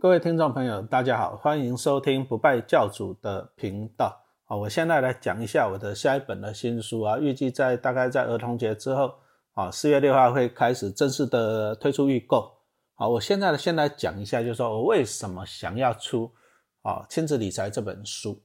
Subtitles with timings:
[0.00, 4.18] 各位听众朋友，大家好，欢迎收听不败教主的频道。
[4.46, 9.12] 好，我现在来讲一下我的下一本的新书啊，预计在大概在儿童节之后，
[9.52, 12.50] 啊，四月六号会开始正式的推出预购。
[12.94, 16.32] 好，我现在呢，先来讲一下，就是说我为什么想要出
[16.80, 18.42] 啊亲子理财这本书。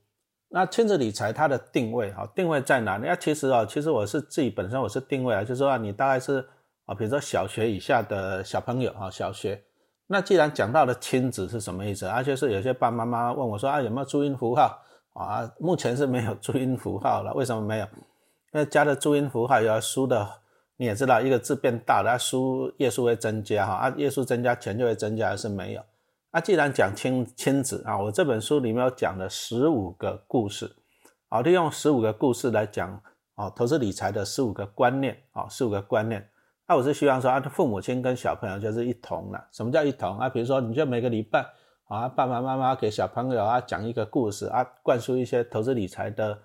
[0.49, 3.07] 那亲子理财它的定位，哈，定位在哪里？
[3.07, 6.45] 那其实啊，其实我是自己本身我是定位啊，就是说你大概是
[6.83, 9.63] 啊，比如说小学以下的小朋友啊，小学。
[10.07, 12.05] 那既然讲到了亲子是什么意思？
[12.05, 14.79] 而且是有些爸爸妈妈问我说啊，有没有注音符号
[15.13, 15.51] 啊？
[15.59, 17.33] 目前是没有注音符号了。
[17.33, 17.85] 为什么没有？
[18.53, 20.29] 因为加了注音符号要输的，
[20.77, 25.81] 你也知道，一个字变大了，输页数会增加哈，啊页数增加钱就会增加，还是没有？
[26.29, 30.75] 啊，既然讲亲亲子啊，我这本书里面有讲了十五个故事，
[31.29, 33.01] 好，利用十五个故事来讲
[33.33, 36.29] 啊，投资理财的十五个观念啊，十五个观念。
[36.67, 39.47] 那我是希望说啊，父母亲跟小朋友就是一同了。
[39.51, 40.27] 什么叫一同啊？
[40.27, 41.45] 比如说，你就每个礼拜
[41.87, 46.39] 啊，爸爸妈妈给小朋友啊讲一个故事啊，灌输一些投资理财的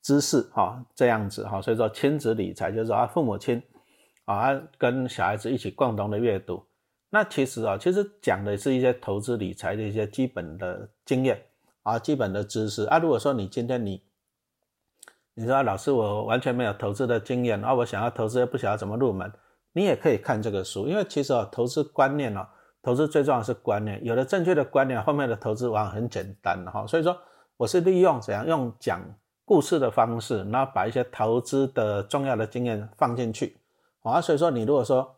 [0.00, 1.60] 知识哈，这样子哈。
[1.60, 3.60] 所以说亲子理财就是说啊，父母亲
[4.26, 6.64] 啊跟小孩子一起共同的阅读。
[7.10, 11.42] 那其实啊，其实讲的是一些投资理财的一些基本的经验
[11.82, 12.98] 啊，基本的知识啊。
[13.00, 14.00] 如果说你今天你
[15.34, 19.32] 你说老师我完全没有投资的经验啊，我想要投资又不晓得怎么入门。
[19.74, 22.46] 你也可以看这个书，因为其实啊，投资观念哦，
[22.80, 26.86] 投资最重要是观念，有了正确的观念，后面的投资往往很简单的哈。
[26.86, 27.14] 所以说，
[27.56, 29.00] 我是利用怎样用讲
[29.44, 33.58] 故事的方式，然后把一些投资的重要的经验放进去
[34.02, 34.20] 啊。
[34.20, 35.16] 所以说，你如果说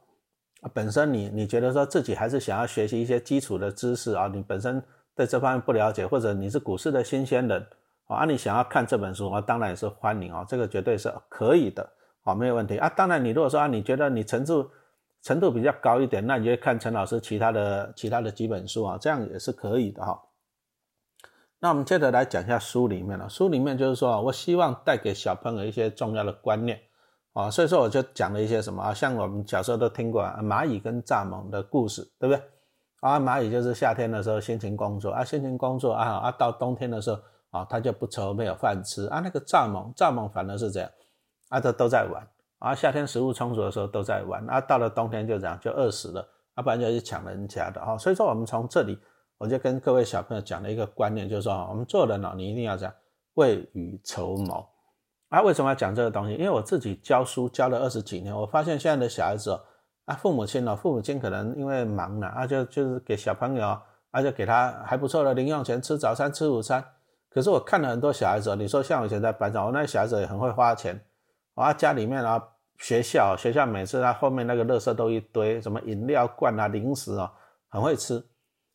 [0.72, 4.82] 本身你你觉得说自己还是想要学习一些基础的知识啊，你本身
[5.14, 7.66] 对这方面不了解，或者你是股市的新鲜人
[8.06, 11.86] 啊，你想要看这本书啊，当然也是欢迎啊，这个绝对是可以的。
[12.26, 12.88] 好，没有问题啊。
[12.88, 14.68] 当然，你如果说啊，你觉得你程度
[15.22, 20.20] 程度比较高一点，那你就看陈老师其他的其他的几本书啊，这样也是可以的哈。
[21.60, 23.28] 那我们接着来讲一下书里面了。
[23.28, 26.80] 书里面就是说啊，我希望带给小朋友一些重要的观念
[27.32, 32.42] 啊，所以说我就讲了一些什么啊，像我们小时候都听过啊蚂蚁跟蚱蜢的故事，对不对？
[33.00, 37.20] 啊，蚂蚁就是夏天的时候辛勤工作啊，辛勤工作啊啊，到冬天的时候
[37.50, 39.20] 啊，它就不愁没有饭吃啊。
[39.20, 40.90] 那个蚱蜢，蚱蜢反而是这样。
[41.48, 42.26] 啊，都都在玩
[42.58, 42.74] 啊！
[42.74, 47.96] 夏天食物充足的时候都在玩啊，到了冬天就这样就饿死了，啊不然就去抢人家的哈。
[47.98, 48.98] 所以说，我们从这里
[49.38, 52.94] 我就跟各位小朋友讲了一个观念，就是说，我们做人哦，你一定要这样
[53.34, 54.68] 未雨绸缪
[55.28, 55.42] 啊。
[55.42, 56.34] 为什么要讲这个东西？
[56.34, 59.60] 因为我自己教书教了二十几年，我发现现在的小孩子哦，
[60.06, 63.78] 啊，父母亲哦，父母亲可能因为忙了啊，就就是给小朋友
[64.10, 66.82] 啊，就给他还不错的零用钱吃早餐吃午餐。
[67.28, 70.98] 可是我看了很多小孩子，你说像我以前在班上，我那小孩子也很会花钱。
[71.56, 72.40] 啊，家里面啊，
[72.78, 77.32] 学校学校每次他后面那个垃圾都一堆，什么饮料罐啊、零食啊，
[77.68, 78.24] 很会吃。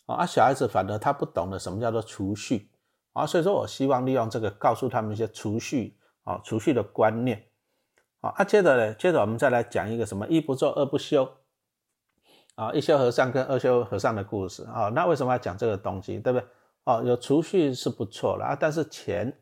[0.08, 2.70] 啊，小孩子反而他不懂得什么叫做储蓄
[3.14, 7.48] 啊，所以说我希望利用这个告诉他们一些储蓄啊、储蓄的观念。
[8.20, 11.38] 啊，接着呢，接着我们再来讲一个什么一不做二不休
[12.56, 14.90] 啊，一休和尚跟二休和尚的故事啊。
[14.90, 16.48] 那为什么要讲这个东西，对不对？
[16.84, 19.40] 哦，有储蓄是不错了啊，但是钱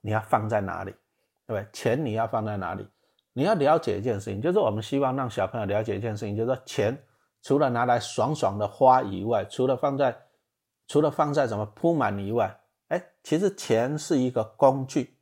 [0.00, 0.94] 你要放在哪里？
[1.50, 2.86] 对，钱你要放在哪里？
[3.32, 6.96] 你要了解一件事情，就是我们希望让小朋友了解一件事情，就是说钱
[7.42, 10.16] 除了拿来爽爽的花以外，除了放在
[10.86, 12.56] 除了放在什么铺满以外，
[12.86, 15.16] 哎，其实钱是一个工具，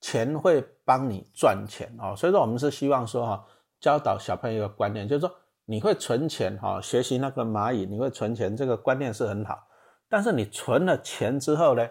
[0.00, 2.12] 钱会帮你赚钱哦。
[2.16, 3.46] 所以说我们是希望说哈，
[3.78, 5.32] 教导小朋友一个观念，就是说
[5.64, 9.64] 你会存钱哈，学习那个蚂蚁，你会存钱，这个观念是很好。
[10.08, 11.88] 但是你存了钱之后呢，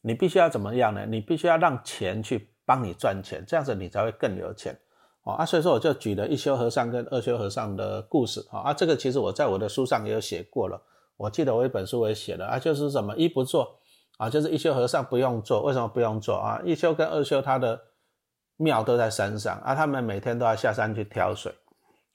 [0.00, 1.04] 你必须要怎么样呢？
[1.04, 2.48] 你必须要让钱去。
[2.64, 4.78] 帮你赚钱，这样子你才会更有钱
[5.24, 5.44] 哦啊！
[5.44, 8.72] 所以说我就举了一休和尚跟二休和尚的故事啊啊！
[8.72, 10.80] 这个其实我在我的书上也有写过了，
[11.16, 13.78] 我记得我一本书我也写了啊，就是什么一不做
[14.18, 16.60] 啊，就是一休和尚不用做，为什么不用做啊？
[16.64, 17.80] 一休跟二休他的
[18.56, 21.52] 庙都在山上啊，他们每天都要下山去挑水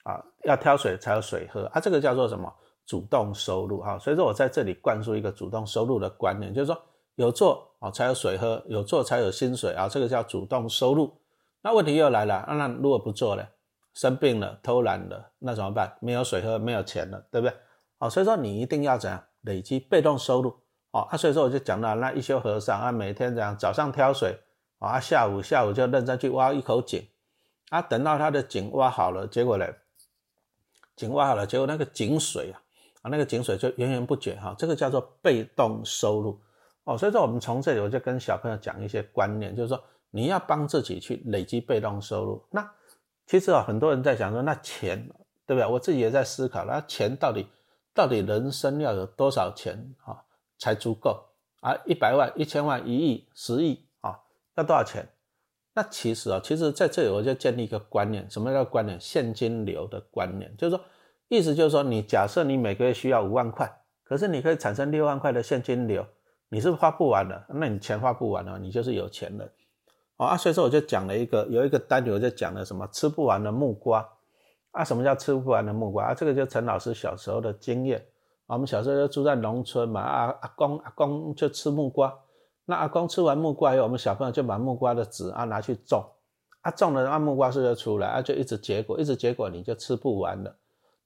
[0.03, 2.51] 啊，要挑水才有水喝啊，这个叫做什么？
[2.85, 3.99] 主动收入啊！
[3.99, 6.81] 所以说我在这里灌输一个主动收入的观念，就是说。
[7.17, 11.19] 有做啊，才有水喝；有做才有薪水啊，这个叫主动收入。
[11.61, 13.47] 那问题又来了，那如果不做呢？
[13.93, 15.97] 生病了、偷懒了，那怎么办？
[16.01, 17.57] 没有水喝，没有钱了，对不对？
[17.97, 20.55] 好，所以说你一定要怎样累积被动收入？
[20.91, 24.39] 哦，啊，所以说我就讲到那一休和尚啊，每天这样早上挑水
[24.77, 27.07] 啊，下午下午就认真去挖一口井
[27.69, 29.65] 啊，等到他的井挖好了，结果呢，
[30.95, 32.61] 井挖好了，结果那个井水啊，
[33.01, 36.39] 啊，那个井水就源源不绝哈，这个叫做被动收入。
[36.87, 42.41] 哦，所以说我们从这里我就跟小朋友讲一些观念，就是说你要帮自己去累积被动收入。
[42.49, 42.65] 那
[43.25, 45.05] 其实啊，很多人在想说，那钱
[45.45, 45.67] 对不对？
[45.69, 47.45] 我自己也在思考，那钱到底
[47.93, 50.15] 到底人生要有多少钱啊
[50.57, 51.25] 才足够
[51.59, 51.77] 啊？
[51.85, 54.17] 一百万、一千万、一亿、十亿啊，
[54.55, 55.05] 要多少钱？
[55.73, 58.97] 那其实啊，其实在这里我就建立一个观念，什么叫观念？
[58.97, 60.85] 现金流的观念，就是说，
[61.27, 63.69] 意思就是说，你假设你每个月需要五万块，
[64.05, 66.07] 可是你可以产生六万块的现金流，
[66.49, 69.51] 你是花不完的，那你钱花不完了，你就是有钱人。
[70.15, 74.07] 啊，所以说我就讲了一个，有一个单元就讲了什么吃不完的木瓜
[74.71, 76.13] 啊，什么叫吃不完的木瓜啊？
[76.13, 78.03] 这个就陈老师小时候的经验，
[78.47, 82.17] 我们小时候就住在农村嘛，啊阿公阿公就吃木瓜。
[82.65, 86.03] 那阿公吃完木瓜以后，我们小朋友就把木瓜的籽啊拿去种，
[86.61, 90.55] 啊种了，那木瓜树就出来，啊就一直结果，一直结果，你就吃不完了。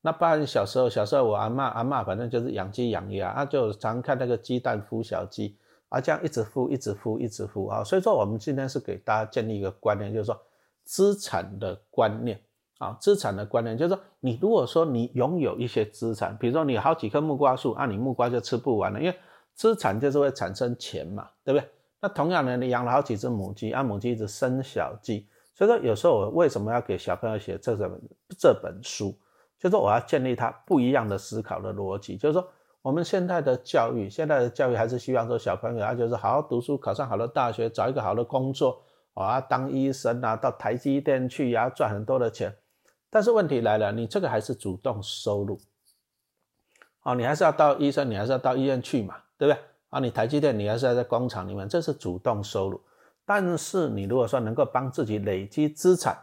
[0.01, 5.55] 那不然小时候，小时候我阿妈阿妈反正就是养鸡养鸭，啊就常看那个鸡蛋孵小鸡，
[5.89, 7.83] 啊这样一直孵，一直孵，一直孵啊。
[7.83, 10.39] 所以说我们今天是给大家建立一个观念，就是说
[10.83, 12.41] 资产的观念
[12.79, 19.15] 啊，资产的观念就是说，你如果说你拥有一些资产，比如说你好几棵木瓜树，啊你木瓜就吃不完了，因为。
[19.53, 21.69] 资产就是会产生钱嘛，对不对？
[21.99, 28.01] 那同样呢，你养了好几只母鸡，啊，母鸡一直生小鸡，所以说有时候我为什么要给小朋友写这本
[28.39, 29.13] 这本书，
[29.61, 32.45] 就是我要建立他不一样的思考的逻辑，就是说
[32.81, 38.81] 我们现在的教育，现在的教育还是希望说小朋友啊，就是好好读书，考上好的大学，找一个好的工作，
[39.13, 42.53] 啊，当医生啊，到台积电去呀，赚很多的钱。
[43.09, 45.59] 但是问题来了，你这个还是主动收入，
[47.03, 49.15] 哦，你还是要到医生，你还是要到医院去嘛。
[49.37, 49.59] 对不对
[49.89, 49.99] 啊？
[49.99, 52.79] 你台积电，你还是要在工厂里面，这是主动收入。
[53.25, 56.15] 但是你如果说能够帮自己累积资产，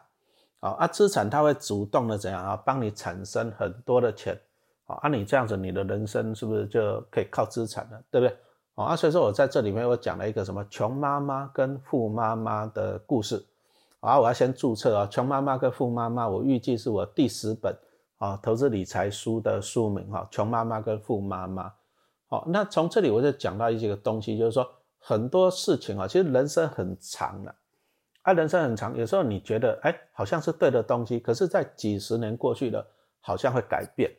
[0.61, 2.57] 啊啊，资产它会主动的怎样啊？
[2.57, 4.39] 帮你产生很多的钱，
[4.87, 8.03] 啊，啊，你这样子，你的人生是不是就可以靠资产了？
[8.11, 8.37] 对不对？
[8.75, 13.45] 啊，所以说我在这里面我讲了一个什么穷妈妈跟富妈妈的故事。
[14.01, 17.77] 啊，我要先注册啊，穷妈妈跟富妈妈，我预计是我第十本
[18.19, 21.73] 啊投资理财书的书名哈，穷妈妈跟富妈妈。
[22.29, 24.71] 好，那从这里我就讲到一些个东西，就是说
[25.01, 27.53] 很多事情啊，其实人生很长的，
[28.29, 32.87] 他人生很长，有时候你觉得哎，好像是对的东西，可是，在几十年过去了，
[33.23, 34.11] 好像会改变。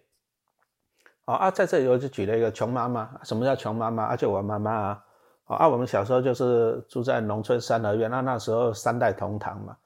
[1.25, 4.05] 好啊，在这里我就举了一个穷妈妈，什么叫穷妈妈？
[4.05, 5.03] 啊，就我妈妈啊，
[5.45, 9.77] 啊，我们小时候就是住在农村三合院，那那时候三代同堂嘛，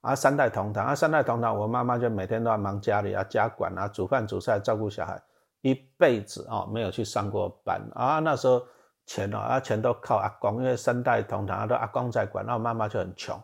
[0.00, 5.22] 啊，三代同堂，啊，三代同堂，我妈妈就每天都要忙家里啊，家管啊，煮饭煮菜，照顾小孩。
[5.60, 8.20] 一辈子啊，没有去上过班啊。
[8.20, 8.66] 那时候
[9.04, 12.42] 钱哦，啊钱都靠阿公，因为三代同堂，都阿公在管。
[12.46, 13.38] 那我妈妈就很穷，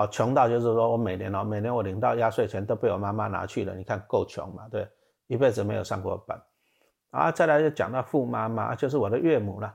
[0.00, 3.74] 哦，穷到就是说我每年哦，每年我领到压岁钱都被我妈妈拿去了。
[3.74, 4.66] 你看够穷嘛？
[4.70, 4.88] 对，
[5.26, 6.42] 一辈子没有上过班。
[7.10, 9.74] 啊，再来就讲到富妈妈，就是我的岳母了。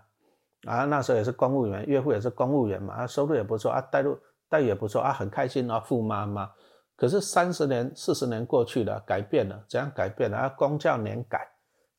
[0.66, 4.18] 啊，那时候也是公务员，岳父也是公务员嘛，啊，收入也不错啊，待遇
[4.50, 6.50] 待遇也不错啊，很开心啊，富妈妈。
[6.96, 10.38] 可是三十年、四十年过去了，改变了，怎样改变了？
[10.38, 11.48] 啊，公教年改。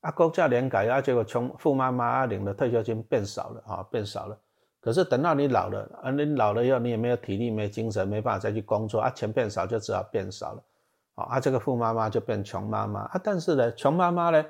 [0.00, 4.36] 啊，公教年改啊，结果穷富妈妈领的退休金变少了啊，变少了。
[4.86, 10.62] 可是等到你老了啊，你老了以后，你也没有体力、没精神，没办法再去工作啊，钱变少就只好变少了。
[11.16, 13.20] 啊，这个富妈妈就变穷妈妈啊。
[13.24, 14.44] 但是呢，穷妈妈呢，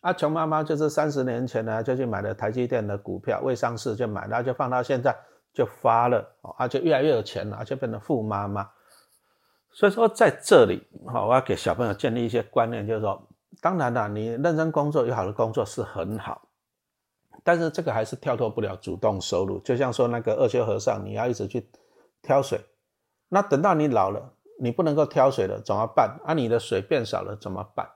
[0.00, 5.16] 啊，穷妈妈就是三十年前呢就去买了台积电的股票，未上市就买了，就放到现在
[5.54, 8.68] 就发了，啊，就越来越有钱了，就变成富妈妈。
[9.70, 13.22] 所以说在这里，好，我要给小朋友建立一些观念，就是说。
[13.60, 16.47] 当然了，你认真工作有好的工作是很好，
[17.42, 19.58] 但是这个还是跳脱不了主动收入。
[19.60, 21.68] 就像说那个二修和尚，你要一直去
[22.22, 22.60] 挑水，
[23.28, 26.18] 那等到你老了，你不能够挑水了，怎么办？
[26.24, 27.88] 啊，你的水变少了怎么办？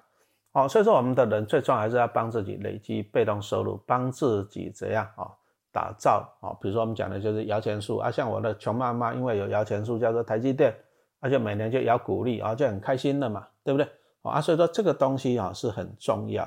[0.52, 5.30] 哦，所以说我们的人最重要还是要帮自己累积被动收入，帮自己怎样啊？
[5.72, 10.74] 打造啊，比如说我们讲的就是摇钱树啊，像我的穷妈妈，因为有摇钱树叫做台积电，
[11.18, 13.88] 而且每年就摇股利啊，就很开心的嘛，对不对？
[14.20, 16.46] 啊，所以说这个东西啊是很重要。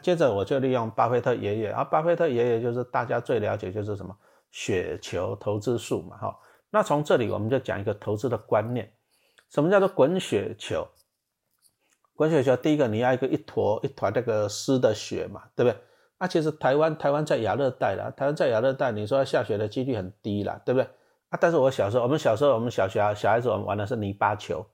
[0.00, 4.16] 接着我就利用巴菲特爷爷，啊，巴菲特爷爷就是大家最了解就是什么
[4.50, 6.38] 雪球投资术嘛，哈。
[6.70, 8.90] 那从这里我们就讲一个投资的观念，
[9.50, 10.88] 什么叫做滚雪球？
[12.14, 15.78] 滚雪球，第一个你要一个一坨一团那个湿的雪嘛，对不对？
[16.18, 20.88] 那其实台湾台湾在亚热带啦，台湾在亚热带，你说下雪的几率很低啦，对不对？
[21.28, 24.64] 啊，但是我小时候，我们小时候我们小学小孩子我们玩的是泥巴球。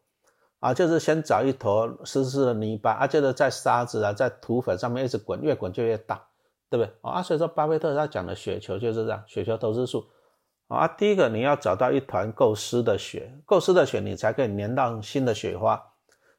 [0.61, 6.21] 啊，就是先找一坨湿湿的泥巴，啊，接着在沙子啊，在土粉上面一直滚，越滚就越大，
[6.69, 6.93] 对不对？
[7.03, 10.05] 啊，所以说巴菲特他讲的雪球就是这样，雪球投资术。
[10.67, 15.81] 啊，第一个你要找到一团够湿的雪，够湿的雪你才可以粘到新的雪花。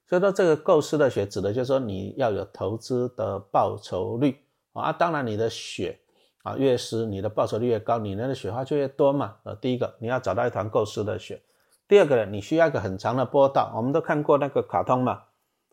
[0.05, 4.35] 所以说这个够湿的雪指的就是说你要有投资的报酬率
[4.73, 5.99] 啊，当然你的雪
[6.43, 9.38] 啊越湿，你的报酬率越高，你的雪花就越多嘛。
[9.43, 11.41] 呃，第一个你要找到一团够湿的雪。
[11.89, 15.24] 第二个呢，你需要一个很长的波道，我们都看过那个卡通嘛，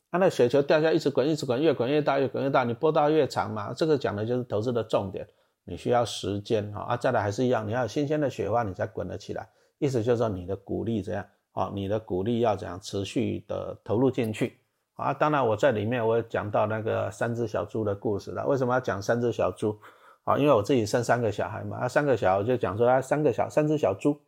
[0.08, 3.74] 啊，那雪球掉下一直滚，一直滚，越滚越大，越滚越大，你波道越长嘛。
[3.74, 5.28] 这个讲的就是投资的重点，
[5.66, 6.80] 你需要时间哈。
[6.80, 9.46] 啊，再来还是一样，你要新鲜的雪花，你才滚得起来。
[9.76, 11.70] 意思就是说你的鼓励怎样啊？
[11.74, 14.58] 你的鼓励要怎样持续的投入进去
[14.94, 15.12] 啊？
[15.12, 18.46] 当然我在里面我也讲到那个三只小猪的故事了。
[18.46, 19.78] 为什么要讲三只小猪
[20.24, 20.38] 啊？
[20.38, 24.18] 因为我自己生三个小孩嘛，啊，三个小孩就讲说啊，三个小三只小猪。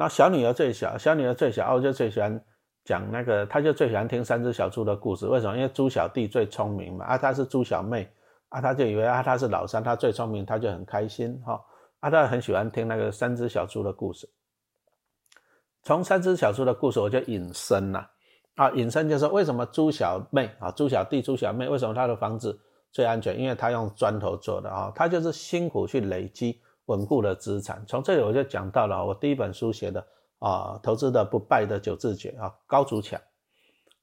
[0.00, 2.42] 那小女儿最小，小女儿最小，我就最喜欢
[2.86, 5.26] 讲那个，她就最喜欢听三只小猪的故事。
[5.26, 5.54] 为什么？
[5.54, 8.10] 因为猪小弟最聪明嘛，啊，她是猪小妹，
[8.48, 11.62] 啊，她就以为啊，她是老三，她最聪明，她就很开心哈，
[11.98, 14.26] 啊，她很喜欢听那个三只小猪的故事。
[15.82, 18.10] 从三只小猪的故事，我就引申了
[18.54, 22.58] 啊，引申就是为什么猪小妹啊，猪小弟、猪小妹，为什么她的房子
[22.90, 23.38] 最安全？
[23.38, 26.58] 因为她用砖头做的啊，她就是辛苦去累积。
[26.90, 30.04] 稳固的资产，从这里我就讲到了我第一本书写的
[30.40, 33.20] 啊，投资的不败的九字诀啊，高筑墙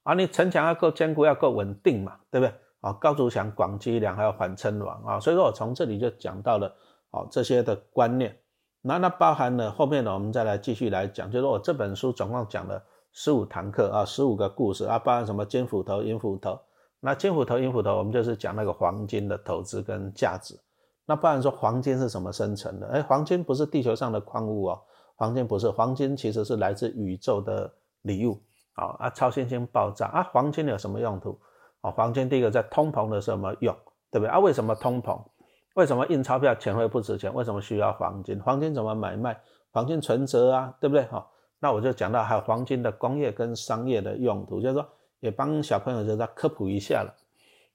[0.04, 2.92] 啊，你城墙要够坚固，要够稳定嘛，对不对啊？
[2.94, 6.74] 高筑墙，广积粮，还有缓称王啊，所以说我从这里就讲到了
[7.10, 8.34] 啊这些的观念，
[8.80, 16.58] 那那包含了后面呢，我们再来继续来讲，就是我这本书总共讲了十五堂课啊，十五个故事啊，包含什么金斧头、银斧头，
[17.00, 20.58] 那金斧头、银斧头，我们就是讲那个黄金的投资跟价值。
[21.10, 22.86] 那不然说黄金是什么生成的？
[22.88, 24.78] 哎，黄金不是地球上的矿物哦，
[25.16, 27.72] 黄金不是，黄金其实是来自宇宙的
[28.02, 28.38] 礼物
[28.74, 29.10] 啊啊！
[29.10, 30.22] 超新星爆炸啊！
[30.24, 31.40] 黄金有什么用途？
[31.80, 33.74] 啊，黄金第一个在通膨的时候么用，
[34.10, 34.38] 对不对啊？
[34.38, 35.18] 为什么通膨？
[35.76, 37.32] 为什么印钞票钱会不值钱？
[37.32, 38.38] 为什么需要黄金？
[38.42, 39.40] 黄金怎么买卖？
[39.72, 41.06] 黄金存折啊，对不对？
[41.06, 41.26] 哈，
[41.58, 44.86] 那我就讲到还有黄金的工业跟商业的用途，就是说
[45.20, 47.14] 也帮小朋友就是科普一下了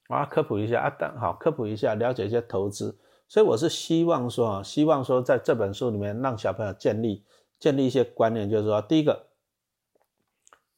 [0.10, 2.96] 啊，科普一下啊，等好科普一下，了解一些投资。
[3.28, 7.24] 所以我是希望说啊，希望说在这本书里面让小朋友建立
[7.60, 9.28] 建立一些观念，就是说，第一个，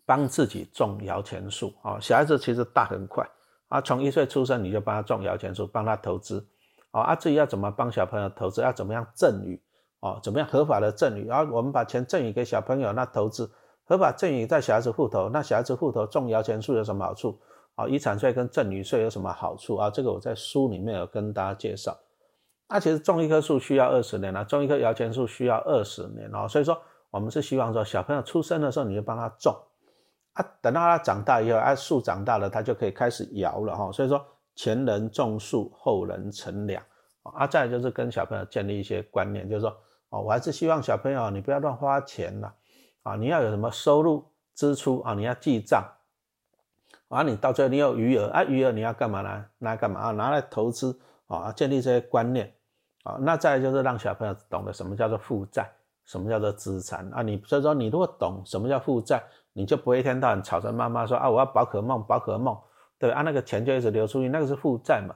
[0.05, 3.27] 帮自己种摇钱树啊，小孩子其实大很快
[3.67, 6.47] 啊，从一岁出生你就帮他种摇钱树，帮他投资
[6.91, 9.59] 啊，啊，至于要怎么帮小朋友投资，要怎么样赠与
[9.99, 13.51] 啊，怎么样合法的赠与，然后我们把钱赠与给小朋友，那投资
[13.83, 17.39] 合法赠与在小孩子户头，那小孩子户头种摇钱树有什么好处
[17.73, 17.87] 啊？
[17.87, 19.89] 遗产税跟赠与税有什么好处啊？
[19.89, 21.97] 这个我在书里面有跟大家介绍。
[22.67, 26.81] 那其实种一棵树需要二十年啊，种一棵摇钱树需要二十年哦，所以说
[27.11, 29.55] 我们是希望说小朋友出生的时候你就帮他种
[30.33, 33.91] 啊，等到他长大以后，啊树长大了，他就可以开始摇了哈。
[33.91, 36.83] 所以说前人种树，后人乘凉
[37.23, 37.47] 啊。
[37.47, 39.69] 再就是跟小朋友建立一些观念，就是说
[40.09, 42.53] 哦，我还是希望小朋友你不要乱花钱了
[43.03, 45.85] 啊，你要有什么收入支出啊，你要记账
[47.09, 49.45] 啊，你到最后你有余额啊，余额你要干嘛呢？
[49.59, 50.11] 拿来干嘛啊？
[50.11, 52.53] 拿来投资啊，建立这些观念。
[53.05, 55.69] 啊，那再就是让小朋友懂得什么叫做负债，
[56.05, 57.21] 什么叫做资产啊？
[57.21, 59.21] 你所以说你如果懂什么叫负债，
[59.53, 62.57] 你就不会一天到晚吵着妈妈说啊，我要宝可梦，宝可梦，
[62.97, 65.15] 对啊，那个钱就一直流出去，那个是负债嘛。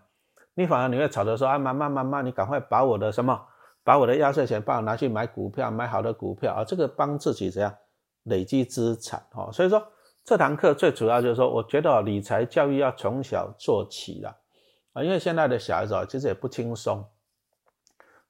[0.53, 3.41] 你反而你会吵着说啊，妈妈妈妈，你赶快把我的什么，
[3.83, 7.73] 把我的压岁钱帮我拿去买股票，买好的股票啊，这个帮自己怎样
[8.23, 9.49] 累积资产哦。
[9.51, 9.81] 所以说
[10.23, 14.35] 这堂课最主要就是说，我觉得理财教育要从小做起了
[14.93, 17.03] 啊，因为现在的小孩子啊，其实也不轻松。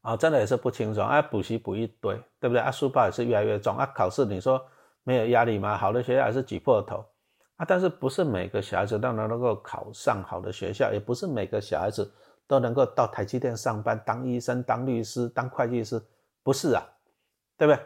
[0.01, 1.21] 啊，真的也是不轻松啊！
[1.21, 2.71] 补习补一堆，对不对啊？
[2.71, 3.85] 书包也是越来越重啊！
[3.93, 4.65] 考试你说
[5.03, 5.77] 没有压力吗？
[5.77, 7.05] 好的学校还是挤破头
[7.57, 7.65] 啊！
[7.67, 12.09] 但是不是每个小孩子都能能够考上好的学校，也不是每个小孩子
[12.47, 16.01] 都能够到台积电上班当医生、当律师、当会计师，
[16.43, 16.81] 不是啊？
[17.57, 17.83] 对不对？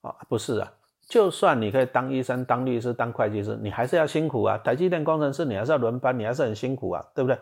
[0.00, 0.72] 啊，不是啊！
[1.08, 4.56] 就算你可以当医生、当律师、当会计师，你还是要辛苦啊！
[4.58, 7.38] 台积电工程师你还是要轮班，你还是很辛苦啊，对不对？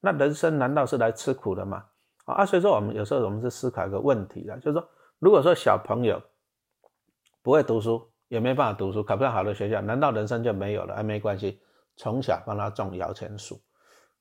[0.00, 1.84] 那人生难道是来吃苦的吗？
[2.24, 4.88] 啊，所以说我们有时候我们是思考一个问题的，就是说，
[5.18, 6.22] 如果说小朋友
[7.42, 10.94] 不会读书，也没办法读书，考不上好的学校，难道人生就没有了？
[10.94, 11.60] 哎，没关系，
[11.96, 13.60] 从小帮他种摇钱树。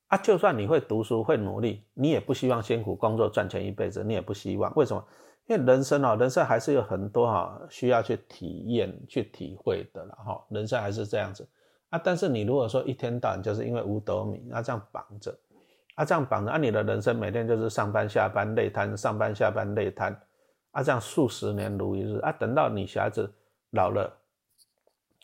[0.08, 4.74] 啊，就算你会读书会努力，你也不希望辛苦工作赚钱一辈子，你也不希望。
[4.76, 5.06] 为什么？
[5.48, 10.46] 因为人生哦，人生还是有很多哈需要去体验、去体会的了哈。
[10.50, 11.48] 人生还是这样子
[11.90, 12.00] 啊。
[12.04, 15.38] 但是你如果说一天到晚就是因为五斗米，那这样绑着。
[15.96, 20.18] 啊，这样绑着，啊，你的人生每天就是上班下班累瘫，上班下班累瘫，
[20.72, 23.32] 啊，这样数十年如一日，啊，等到你小孩子
[23.72, 24.12] 老了，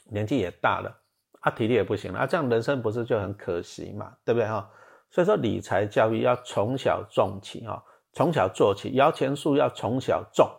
[0.09, 0.93] 年纪也大了，
[1.39, 4.69] 啊，体力也不行了，啊，这样人生不是就很可惜嘛，对不对哈？
[5.09, 7.81] 所以说理财教育要从小种起哈，
[8.11, 10.49] 从小做起，摇钱树要从小种，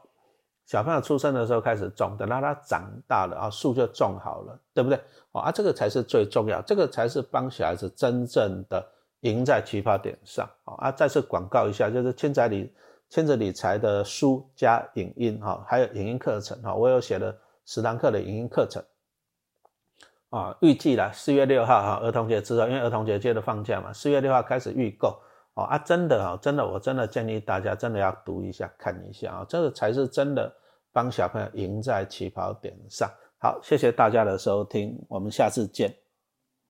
[0.65, 4.99] 小朋友出生的时候开始种，等到他长大了啊，树就种好了，对不对？
[5.33, 8.85] 啊，这个才是最重要，这个才是帮小孩子真正的。
[9.21, 10.93] 赢在起跑点上啊！
[10.93, 12.73] 再次广告一下，就是千载理
[13.11, 18.83] 千子理财的书加影音哈，还有影音课程哈，我有写了十堂课的影音课程。
[20.31, 25.19] 啊，预计了四月六号哈，儿童节之后，因为儿童节接着放假嘛，四月六号开始预购
[25.55, 30.55] 哦啊，真的啊，真的，我真的建议大家真的要读一下看一下啊，这个才是真的
[30.93, 33.11] 帮小朋友赢在起跑点上。
[33.41, 36.08] 好，谢谢大家的收听，我们下次见。